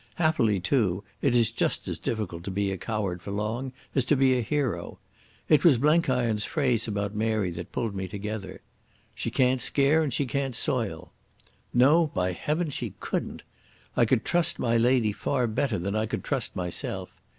Happily, 0.15 0.59
too, 0.59 1.03
it 1.21 1.35
is 1.35 1.51
just 1.51 1.87
as 1.87 1.99
difficult 1.99 2.43
to 2.45 2.49
be 2.49 2.71
a 2.71 2.77
coward 2.79 3.21
for 3.21 3.29
long 3.29 3.71
as 3.93 4.03
to 4.05 4.15
be 4.15 4.33
a 4.33 4.41
hero. 4.41 4.97
It 5.47 5.63
was 5.63 5.77
Blenkiron's 5.77 6.43
phrase 6.43 6.87
about 6.87 7.13
Mary 7.13 7.51
that 7.51 7.71
pulled 7.71 7.93
me 7.93 8.07
together—"She 8.07 9.29
can't 9.29 9.61
scare 9.61 10.01
and 10.01 10.11
she 10.11 10.25
can't 10.25 10.55
soil". 10.55 11.11
No, 11.71 12.07
by 12.07 12.31
heavens, 12.31 12.73
she 12.73 12.95
couldn't. 12.99 13.43
I 13.95 14.05
could 14.05 14.25
trust 14.25 14.57
my 14.57 14.75
lady 14.75 15.11
far 15.11 15.45
better 15.45 15.77
than 15.77 15.95
I 15.95 16.07
could 16.07 16.23
trust 16.23 16.55
myself. 16.55 17.21